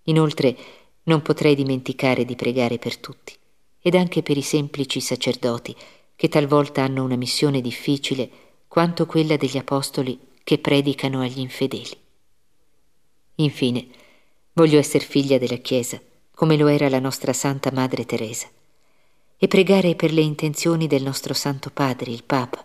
[0.04, 0.56] Inoltre,
[1.04, 3.34] non potrei dimenticare di pregare per tutti,
[3.80, 5.74] ed anche per i semplici sacerdoti,
[6.14, 8.30] che talvolta hanno una missione difficile
[8.68, 11.96] quanto quella degli apostoli che predicano agli infedeli.
[13.36, 13.86] Infine,
[14.52, 16.00] voglio essere figlia della Chiesa,
[16.34, 18.48] come lo era la nostra Santa Madre Teresa,
[19.36, 22.64] e pregare per le intenzioni del nostro Santo Padre, il Papa,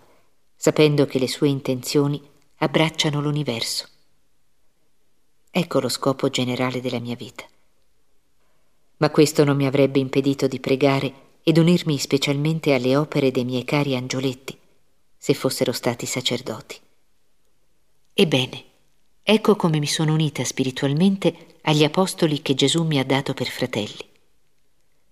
[0.56, 2.22] sapendo che le sue intenzioni
[2.58, 3.88] abbracciano l'universo.
[5.58, 7.44] Ecco lo scopo generale della mia vita.
[8.98, 13.64] Ma questo non mi avrebbe impedito di pregare ed unirmi specialmente alle opere dei miei
[13.64, 14.56] cari angioletti,
[15.18, 16.80] se fossero stati sacerdoti.
[18.14, 18.64] Ebbene,
[19.24, 24.08] ecco come mi sono unita spiritualmente agli apostoli che Gesù mi ha dato per fratelli.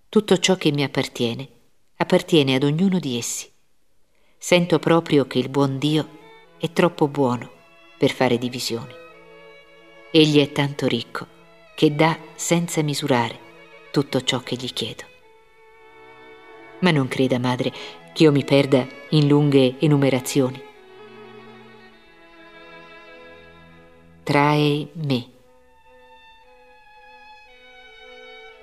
[0.08, 1.50] Tutto ciò che mi appartiene
[1.96, 3.50] appartiene ad ognuno di essi.
[4.38, 6.08] Sento proprio che il buon Dio
[6.60, 7.50] è troppo buono
[7.98, 9.05] per fare divisioni.
[10.18, 11.28] Egli è tanto ricco
[11.76, 13.38] che dà senza misurare
[13.92, 15.04] tutto ciò che gli chiedo.
[16.80, 17.74] Ma non creda, madre,
[18.14, 20.64] che io mi perda in lunghe enumerazioni.
[24.24, 25.26] Trae me.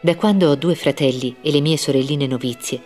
[0.01, 2.83] Da quando ho due fratelli e le mie sorelline novizie,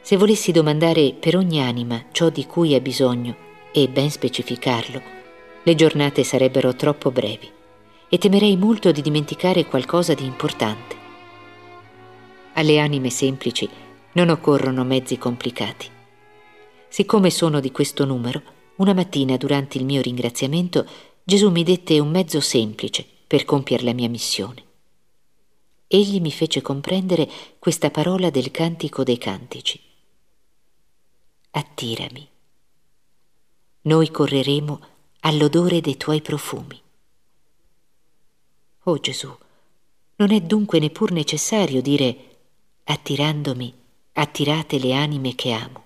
[0.00, 3.36] se volessi domandare per ogni anima ciò di cui ha bisogno
[3.74, 5.02] e ben specificarlo,
[5.62, 7.58] le giornate sarebbero troppo brevi
[8.12, 10.96] e temerei molto di dimenticare qualcosa di importante.
[12.54, 13.68] Alle anime semplici
[14.12, 15.88] non occorrono mezzi complicati.
[16.88, 18.42] Siccome sono di questo numero,
[18.76, 20.84] una mattina durante il mio ringraziamento
[21.22, 24.64] Gesù mi dette un mezzo semplice per compiere la mia missione.
[25.86, 27.28] Egli mi fece comprendere
[27.60, 29.80] questa parola del cantico dei cantici.
[31.52, 32.28] Attirami.
[33.82, 34.80] Noi correremo
[35.20, 36.80] all'odore dei tuoi profumi.
[38.90, 39.32] Oh Gesù,
[40.16, 42.38] non è dunque neppur necessario dire
[42.82, 43.72] attirandomi
[44.14, 45.84] attirate le anime che amo.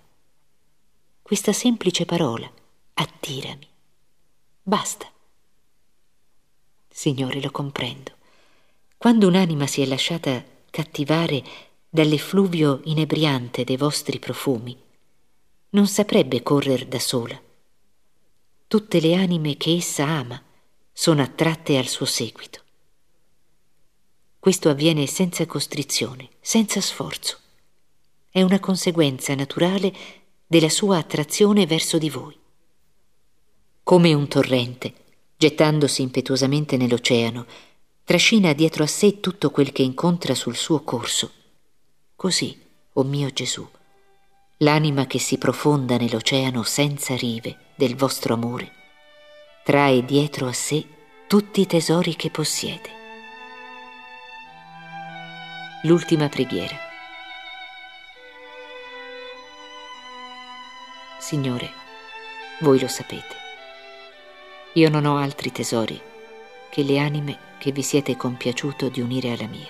[1.21, 2.51] Questa semplice parola,
[2.95, 3.69] attirami.
[4.63, 5.07] Basta.
[6.89, 8.13] Signore, lo comprendo.
[8.97, 11.45] Quando un'anima si è lasciata cattivare
[11.91, 14.75] dall'effluvio inebriante dei vostri profumi,
[15.71, 17.39] non saprebbe correre da sola.
[18.67, 20.43] Tutte le anime che essa ama
[20.91, 22.63] sono attratte al suo seguito.
[24.45, 27.39] Questo avviene senza costrizione, senza sforzo
[28.31, 29.91] è una conseguenza naturale
[30.47, 32.37] della sua attrazione verso di voi.
[33.83, 34.93] come un torrente,
[35.39, 37.47] gettandosi impetuosamente nell'oceano,
[38.05, 41.31] trascina dietro a sé tutto quel che incontra sul suo corso.
[42.15, 42.55] Così,
[42.93, 43.67] o oh mio Gesù,
[44.59, 48.71] l'anima che si profonda nell'oceano senza rive del vostro amore,
[49.65, 50.85] trae dietro a sé
[51.27, 53.04] tutti i tesori che possiede.
[55.87, 56.79] L'ultima preghiera.
[61.19, 61.71] Signore,
[62.61, 63.37] voi lo sapete,
[64.73, 66.01] io non ho altri tesori
[66.71, 69.69] che le anime che vi siete compiaciuto di unire alla mia.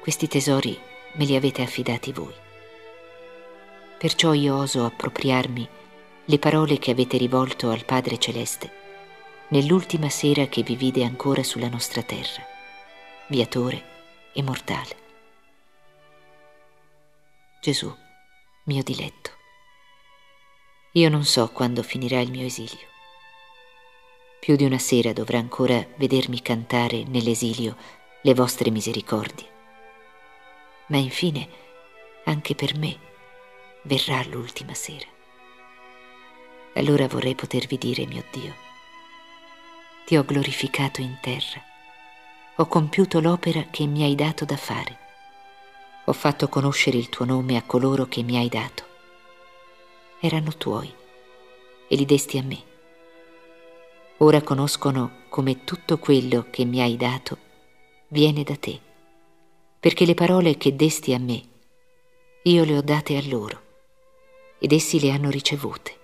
[0.00, 0.80] Questi tesori
[1.16, 2.34] me li avete affidati voi.
[3.98, 5.68] Perciò io oso appropriarmi
[6.24, 8.72] le parole che avete rivolto al Padre Celeste
[9.48, 12.42] nell'ultima sera che vi vide ancora sulla nostra terra,
[13.26, 13.95] viatore
[14.36, 14.96] e mortale.
[17.62, 17.92] Gesù,
[18.64, 19.30] mio diletto,
[20.92, 22.86] io non so quando finirà il mio esilio.
[24.38, 27.76] Più di una sera dovrà ancora vedermi cantare nell'esilio
[28.20, 29.48] le vostre misericordie.
[30.88, 31.48] Ma infine,
[32.24, 32.98] anche per me,
[33.82, 35.06] verrà l'ultima sera.
[36.74, 38.54] Allora vorrei potervi dire, mio Dio,
[40.04, 41.62] ti ho glorificato in terra,
[42.56, 44.98] ho compiuto l'opera che mi hai dato da fare,
[46.04, 48.84] ho fatto conoscere il tuo nome a coloro che mi hai dato.
[50.20, 50.92] Erano tuoi
[51.88, 52.74] e li desti a me
[54.18, 57.36] ora conoscono come tutto quello che mi hai dato
[58.08, 58.80] viene da te,
[59.78, 61.42] perché le parole che desti a me,
[62.44, 63.62] io le ho date a loro,
[64.58, 65.98] ed essi le hanno ricevute,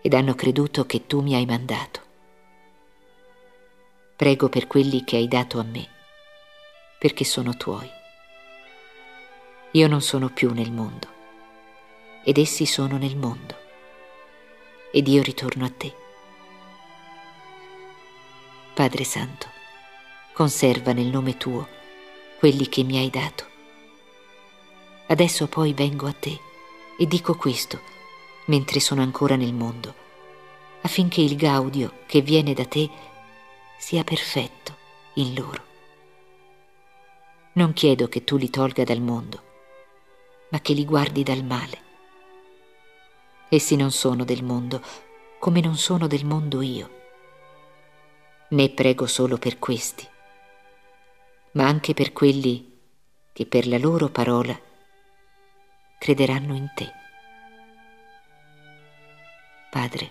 [0.00, 2.08] ed hanno creduto che tu mi hai mandato.
[4.20, 5.88] Prego per quelli che hai dato a me,
[6.98, 7.90] perché sono tuoi.
[9.70, 11.08] Io non sono più nel mondo,
[12.22, 13.56] ed essi sono nel mondo,
[14.92, 15.94] ed io ritorno a te.
[18.74, 19.46] Padre Santo,
[20.34, 21.66] conserva nel nome tuo
[22.38, 23.46] quelli che mi hai dato.
[25.06, 26.38] Adesso poi vengo a te
[26.98, 27.80] e dico questo
[28.48, 29.94] mentre sono ancora nel mondo,
[30.82, 33.08] affinché il gaudio che viene da te
[33.80, 34.76] sia perfetto
[35.14, 35.64] in loro.
[37.54, 39.42] Non chiedo che tu li tolga dal mondo,
[40.50, 41.88] ma che li guardi dal male.
[43.48, 44.80] Essi non sono del mondo,
[45.40, 46.98] come non sono del mondo io
[48.50, 50.06] né prego solo per questi,
[51.52, 52.78] ma anche per quelli
[53.32, 54.58] che per la loro parola
[55.98, 56.90] crederanno in te.
[59.70, 60.10] Padre,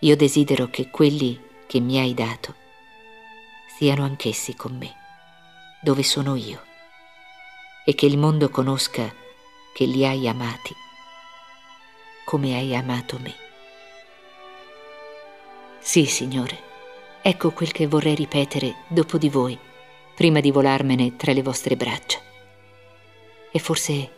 [0.00, 2.54] io desidero che quelli che mi hai dato
[3.80, 4.94] siano anch'essi con me,
[5.80, 6.62] dove sono io,
[7.86, 9.10] e che il mondo conosca
[9.72, 10.74] che li hai amati
[12.26, 13.34] come hai amato me.
[15.78, 16.68] Sì, Signore
[17.22, 19.58] Ecco quel che vorrei ripetere dopo di voi,
[20.14, 22.18] prima di volarmene tra le vostre braccia.
[23.50, 24.10] E forse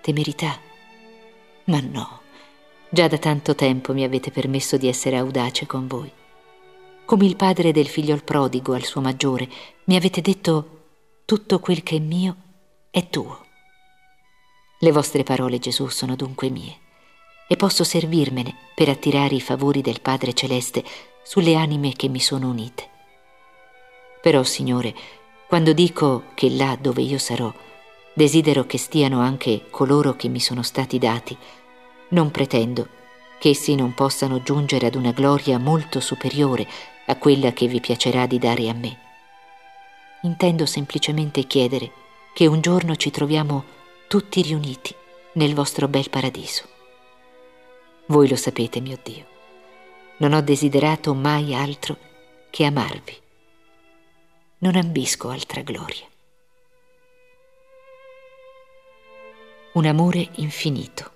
[0.00, 0.58] temerità?
[1.66, 2.22] Ma no,
[2.88, 6.12] già da tanto tempo mi avete permesso di essere audace con voi.
[7.06, 9.48] Come il padre del figliol prodigo al suo maggiore,
[9.84, 10.86] mi avete detto
[11.24, 12.36] tutto quel che è mio
[12.90, 13.44] è tuo.
[14.80, 16.78] Le vostre parole, Gesù, sono dunque mie
[17.46, 20.82] e posso servirmene per attirare i favori del Padre Celeste
[21.22, 22.88] sulle anime che mi sono unite.
[24.20, 24.92] Però, Signore,
[25.46, 27.54] quando dico che là dove io sarò,
[28.14, 31.38] desidero che stiano anche coloro che mi sono stati dati,
[32.08, 32.88] non pretendo
[33.38, 36.66] che essi non possano giungere ad una gloria molto superiore
[37.06, 38.98] a quella che vi piacerà di dare a me.
[40.22, 41.92] Intendo semplicemente chiedere
[42.34, 43.64] che un giorno ci troviamo
[44.08, 44.94] tutti riuniti
[45.34, 46.64] nel vostro bel paradiso.
[48.06, 49.34] Voi lo sapete, mio Dio
[50.18, 51.98] non ho desiderato mai altro
[52.50, 53.20] che amarvi.
[54.58, 56.06] Non ambisco altra gloria.
[59.74, 61.12] Un amore infinito.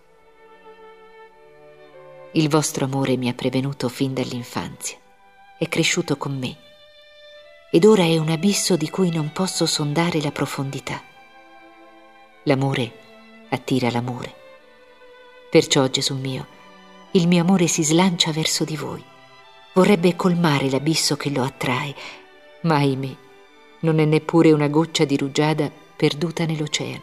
[2.33, 4.99] Il vostro amore mi ha prevenuto fin dall'infanzia,
[5.61, 6.57] è cresciuto con me,
[7.71, 11.03] ed ora è un abisso di cui non posso sondare la profondità.
[12.45, 12.91] L'amore
[13.51, 14.35] attira l'amore.
[15.51, 16.47] Perciò, Gesù mio,
[17.11, 19.05] il mio amore si slancia verso di voi.
[19.75, 21.95] Vorrebbe colmare l'abisso che lo attrae,
[22.63, 23.15] ma ahimè,
[23.81, 27.03] non è neppure una goccia di rugiada perduta nell'oceano.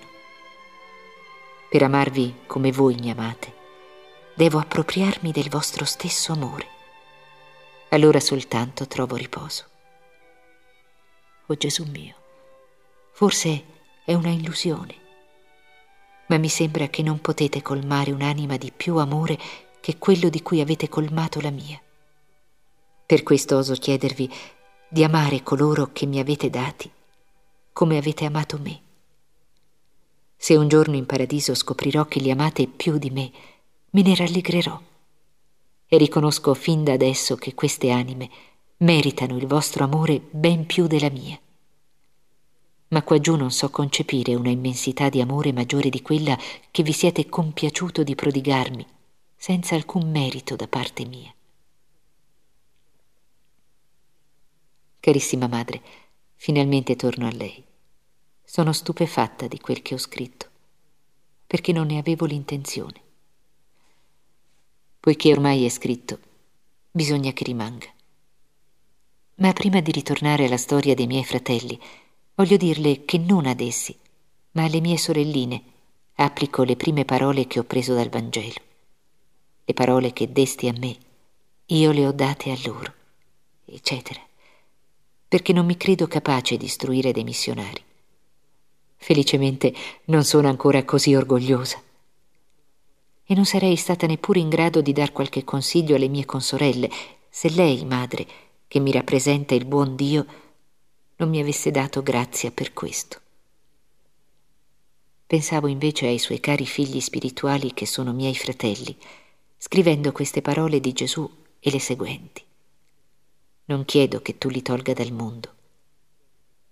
[1.69, 3.53] Per amarvi come voi mi amate,
[4.33, 6.76] devo appropriarmi del vostro stesso amore.
[7.89, 9.63] Allora soltanto trovo riposo.
[11.45, 12.15] O oh Gesù mio,
[13.13, 13.63] forse
[14.03, 14.95] è una illusione,
[16.27, 19.39] ma mi sembra che non potete colmare un'anima di più amore
[19.79, 21.81] che quello di cui avete colmato la mia.
[23.05, 24.29] Per questo oso chiedervi
[24.89, 26.91] di amare coloro che mi avete dati,
[27.71, 28.81] come avete amato me.
[30.35, 33.31] Se un giorno in paradiso scoprirò che li amate più di me,
[33.91, 34.81] me ne rallegrerò.
[35.87, 38.29] E riconosco fin da adesso che queste anime
[38.77, 41.39] meritano il vostro amore ben più della mia.
[42.89, 46.37] Ma qua giù non so concepire una immensità di amore maggiore di quella
[46.71, 48.85] che vi siete compiaciuto di prodigarmi,
[49.35, 51.33] senza alcun merito da parte mia.
[54.99, 55.81] Carissima madre,
[56.35, 57.63] finalmente torno a lei.
[58.43, 60.49] Sono stupefatta di quel che ho scritto,
[61.45, 63.01] perché non ne avevo l'intenzione.
[65.07, 66.19] Poiché ormai è scritto,
[66.91, 67.87] bisogna che rimanga.
[69.35, 71.79] Ma prima di ritornare alla storia dei miei fratelli,
[72.35, 73.97] voglio dirle che non ad essi,
[74.51, 75.63] ma alle mie sorelline,
[76.15, 78.61] applico le prime parole che ho preso dal Vangelo.
[79.63, 80.97] Le parole che desti a me,
[81.67, 82.93] io le ho date a loro,
[83.63, 84.19] eccetera,
[85.25, 87.81] perché non mi credo capace di istruire dei missionari.
[88.97, 89.73] Felicemente
[90.07, 91.81] non sono ancora così orgogliosa.
[93.29, 96.89] E non sarei stata neppure in grado di dar qualche consiglio alle mie consorelle
[97.29, 98.25] se lei, madre,
[98.67, 100.25] che mi rappresenta il buon Dio,
[101.17, 103.19] non mi avesse dato grazia per questo.
[105.27, 108.95] Pensavo invece ai suoi cari figli spirituali che sono miei fratelli,
[109.57, 112.43] scrivendo queste parole di Gesù e le seguenti.
[113.65, 115.53] Non chiedo che tu li tolga dal mondo.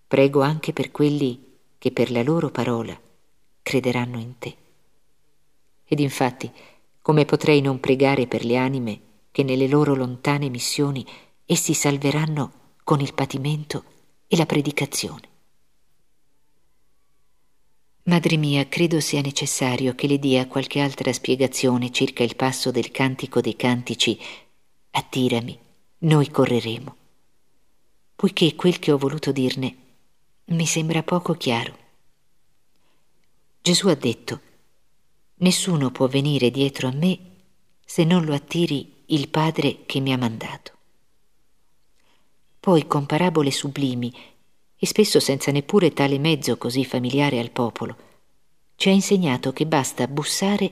[0.07, 2.97] Prego anche per quelli che per la loro parola
[3.61, 4.55] crederanno in te.
[5.85, 6.51] Ed infatti,
[7.01, 8.99] come potrei non pregare per le anime
[9.31, 11.05] che nelle loro lontane missioni
[11.45, 13.83] essi salveranno con il patimento
[14.27, 15.29] e la predicazione?
[18.03, 22.91] Madre mia, credo sia necessario che le dia qualche altra spiegazione circa il passo del
[22.91, 24.19] cantico dei cantici
[24.91, 25.59] Attirami,
[25.99, 26.95] noi correremo,
[28.15, 29.75] poiché quel che ho voluto dirne
[30.45, 31.77] mi sembra poco chiaro.
[33.61, 34.39] Gesù ha detto,
[35.37, 37.19] nessuno può venire dietro a me
[37.83, 40.71] se non lo attiri il Padre che mi ha mandato.
[42.59, 44.11] Poi con parabole sublimi,
[44.77, 47.95] e spesso senza neppure tale mezzo così familiare al popolo,
[48.75, 50.71] ci ha insegnato che basta bussare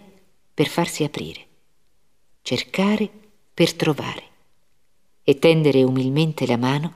[0.54, 1.48] per farsi aprire,
[2.42, 3.10] cercare
[3.54, 4.24] per trovare
[5.24, 6.94] e tendere umilmente la mano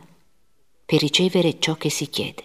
[0.85, 2.43] per ricevere ciò che si chiede.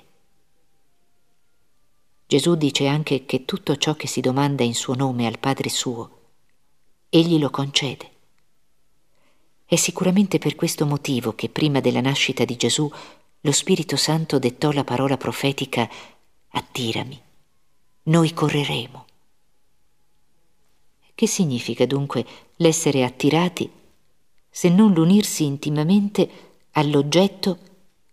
[2.32, 6.20] Gesù dice anche che tutto ciò che si domanda in suo nome al Padre suo,
[7.10, 8.10] egli lo concede.
[9.66, 12.90] È sicuramente per questo motivo che prima della nascita di Gesù
[13.38, 15.86] lo Spirito Santo dettò la parola profetica
[16.52, 17.20] attirami,
[18.04, 19.04] noi correremo.
[21.14, 22.24] Che significa dunque
[22.56, 23.70] l'essere attirati
[24.48, 26.30] se non l'unirsi intimamente
[26.70, 27.58] all'oggetto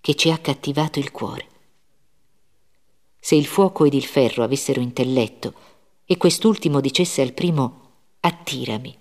[0.02, 1.49] che ci ha cattivato il cuore?
[3.20, 5.54] Se il fuoco ed il ferro avessero intelletto
[6.06, 7.88] e quest'ultimo dicesse al primo
[8.22, 8.98] attirami,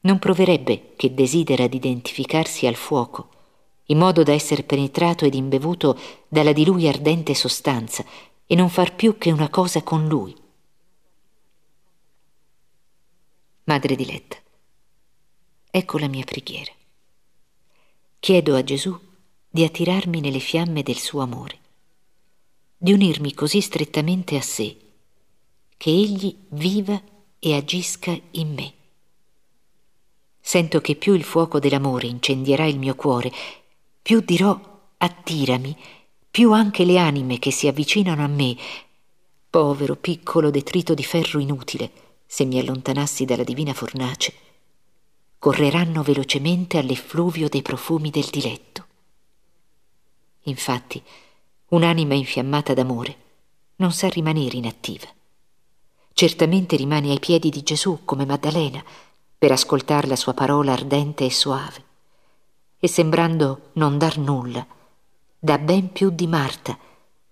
[0.00, 3.28] non proverebbe che desidera di identificarsi al fuoco,
[3.86, 8.04] in modo da essere penetrato ed imbevuto dalla di lui ardente sostanza
[8.46, 10.34] e non far più che una cosa con lui.
[13.64, 14.36] Madre diletta,
[15.70, 16.72] ecco la mia preghiera.
[18.18, 18.98] Chiedo a Gesù
[19.48, 21.58] di attirarmi nelle fiamme del suo amore
[22.82, 24.74] di unirmi così strettamente a sé,
[25.76, 26.98] che egli viva
[27.38, 28.72] e agisca in me.
[30.40, 33.30] Sento che più il fuoco dell'amore incendierà il mio cuore,
[34.00, 34.58] più dirò
[34.96, 35.76] attirami,
[36.30, 38.56] più anche le anime che si avvicinano a me,
[39.50, 41.90] povero piccolo detrito di ferro inutile,
[42.24, 44.32] se mi allontanassi dalla divina fornace,
[45.38, 48.86] correranno velocemente all'effluvio dei profumi del diletto.
[50.44, 51.02] Infatti,
[51.70, 53.16] un'anima infiammata d'amore,
[53.76, 55.06] non sa rimanere inattiva.
[56.12, 58.82] Certamente rimane ai piedi di Gesù come Maddalena
[59.38, 61.84] per ascoltare la sua parola ardente e soave,
[62.78, 64.66] e sembrando non dar nulla,
[65.38, 66.76] dà ben più di Marta,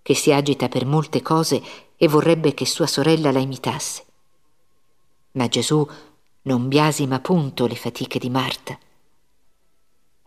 [0.00, 1.62] che si agita per molte cose
[1.96, 4.04] e vorrebbe che sua sorella la imitasse.
[5.32, 5.86] Ma Gesù
[6.42, 8.78] non biasima punto le fatiche di Marta.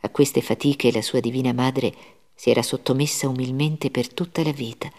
[0.01, 4.91] A queste fatiche la sua divina madre si era sottomessa umilmente per tutta la vita,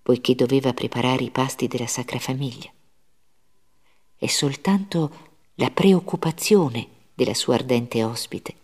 [0.00, 2.70] poiché doveva preparare i pasti della Sacra Famiglia.
[4.14, 8.54] È soltanto la preoccupazione della sua ardente ospite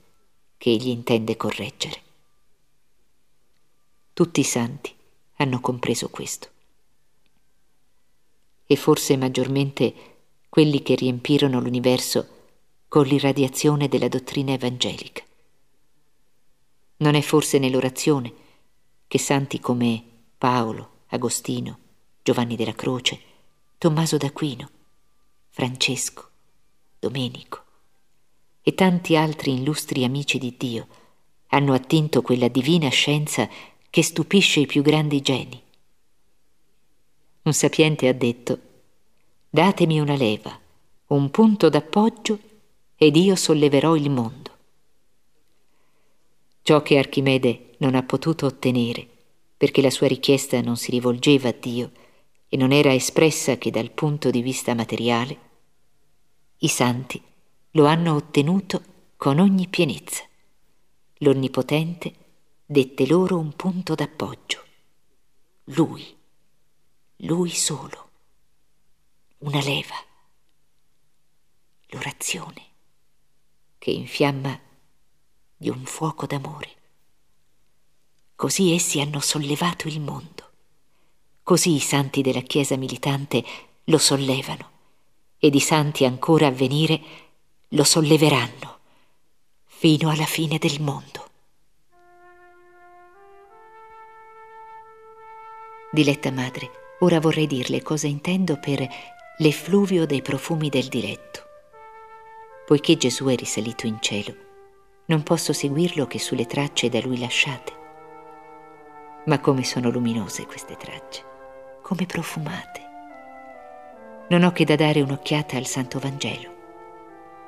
[0.57, 2.01] che egli intende correggere.
[4.13, 4.95] Tutti i santi
[5.39, 6.49] hanno compreso questo.
[8.65, 9.95] E forse maggiormente
[10.49, 12.29] quelli che riempirono l'universo
[12.87, 15.25] con l'irradiazione della dottrina evangelica.
[17.03, 18.33] Non è forse nell'orazione
[19.09, 20.03] che santi come
[20.39, 21.79] Paolo, Agostino,
[22.23, 23.21] Giovanni della Croce,
[23.77, 24.71] Tommaso d'Aquino,
[25.49, 26.31] Francesco,
[27.01, 27.65] Domenico
[28.63, 30.87] e tanti altri illustri amici di Dio
[31.49, 33.49] hanno attinto quella divina scienza
[33.91, 35.61] che stupisce i più grandi geni.
[37.43, 38.61] Un sapiente ha detto,
[39.51, 40.57] datemi una leva,
[41.09, 42.39] un punto d'appoggio
[42.95, 44.42] ed io solleverò il mondo.
[46.63, 49.07] Ciò che Archimede non ha potuto ottenere,
[49.57, 51.91] perché la sua richiesta non si rivolgeva a Dio
[52.49, 55.51] e non era espressa che dal punto di vista materiale,
[56.59, 57.21] i santi
[57.73, 58.83] lo hanno ottenuto
[59.17, 60.23] con ogni pienezza.
[61.19, 62.15] L'Onnipotente
[62.65, 64.63] dette loro un punto d'appoggio.
[65.65, 66.17] Lui,
[67.17, 68.11] lui solo,
[69.39, 69.97] una leva,
[71.87, 72.63] l'orazione
[73.79, 74.71] che infiamma
[75.63, 76.71] di un fuoco d'amore.
[78.35, 80.51] Così essi hanno sollevato il mondo.
[81.45, 83.45] Così i santi della Chiesa militante
[83.85, 84.71] lo sollevano
[85.39, 87.01] ed i santi ancora a venire
[87.69, 88.79] lo solleveranno
[89.65, 91.31] fino alla fine del mondo.
[95.93, 98.85] Diletta madre, ora vorrei dirle cosa intendo per
[99.39, 101.45] l'effluvio dei profumi del diletto.
[102.67, 104.51] Poiché Gesù è risalito in cielo,
[105.13, 107.73] non posso seguirlo che sulle tracce da lui lasciate.
[109.27, 111.23] Ma come sono luminose queste tracce,
[111.83, 112.81] come profumate.
[114.31, 116.51] Non ho che da dare un'occhiata al Santo Vangelo.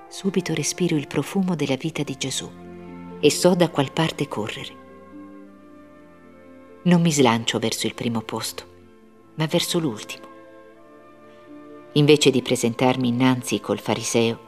[0.09, 2.51] Subito respiro il profumo della vita di Gesù
[3.19, 4.83] e so da qual parte correre.
[6.83, 8.65] Non mi slancio verso il primo posto,
[9.37, 10.27] ma verso l'ultimo.
[11.93, 14.39] Invece di presentarmi innanzi col fariseo,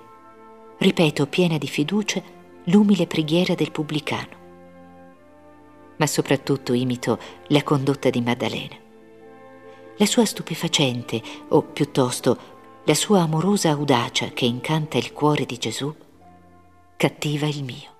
[0.77, 2.35] ripeto piena di fiducia
[2.67, 4.45] l'umile preghiera del pubblicano.
[5.97, 8.77] Ma soprattutto imito la condotta di Maddalena.
[9.97, 12.55] La sua stupefacente, o piuttosto
[12.85, 15.93] la sua amorosa audacia che incanta il cuore di Gesù,
[16.97, 17.95] cattiva il mio.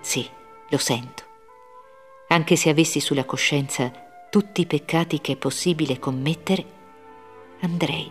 [0.00, 0.28] Sì,
[0.68, 1.28] lo sento
[2.32, 3.92] anche se avessi sulla coscienza
[4.30, 6.64] tutti i peccati che è possibile commettere,
[7.60, 8.10] andrei,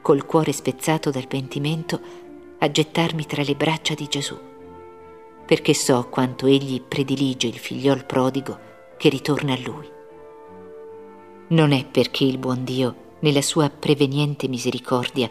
[0.00, 2.00] col cuore spezzato dal pentimento,
[2.58, 4.38] a gettarmi tra le braccia di Gesù,
[5.50, 8.56] perché so quanto egli predilige il figliol prodigo
[8.96, 9.90] che ritorna a lui.
[11.48, 15.28] Non è perché il buon Dio, nella sua preveniente misericordia,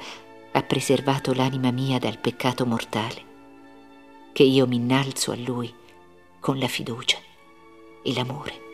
[0.52, 3.24] ha preservato l'anima mia dal peccato mortale,
[4.34, 5.74] che io mi innalzo a lui
[6.42, 7.18] con la fiducia
[8.04, 8.69] e l'amore.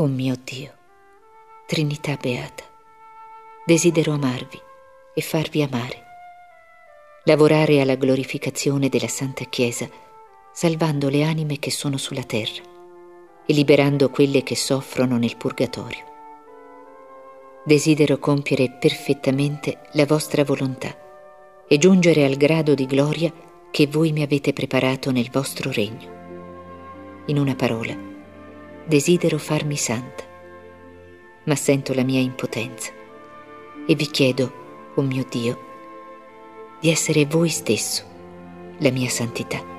[0.00, 0.72] Oh mio Dio,
[1.66, 2.62] Trinità Beata,
[3.66, 4.60] desidero amarvi
[5.12, 6.04] e farvi amare
[7.24, 9.88] lavorare alla glorificazione della Santa Chiesa,
[10.52, 12.62] salvando le anime che sono sulla terra
[13.44, 16.04] e liberando quelle che soffrono nel purgatorio.
[17.64, 20.96] Desidero compiere perfettamente la vostra volontà
[21.66, 23.32] e giungere al grado di gloria
[23.72, 27.24] che voi mi avete preparato nel vostro regno.
[27.26, 28.17] In una parola,
[28.88, 30.24] desidero farmi santa,
[31.44, 32.90] ma sento la mia impotenza
[33.86, 34.52] e vi chiedo,
[34.94, 35.66] o oh mio Dio,
[36.80, 38.02] di essere voi stesso,
[38.78, 39.77] la mia santità.